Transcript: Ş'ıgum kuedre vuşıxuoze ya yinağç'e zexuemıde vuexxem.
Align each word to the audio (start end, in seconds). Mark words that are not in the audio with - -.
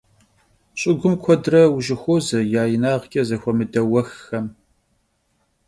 Ş'ıgum 0.79 1.15
kuedre 1.23 1.61
vuşıxuoze 1.73 2.39
ya 2.53 2.63
yinağç'e 2.69 3.21
zexuemıde 3.27 3.81
vuexxem. 3.89 4.45